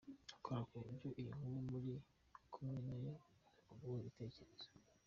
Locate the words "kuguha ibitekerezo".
3.67-4.67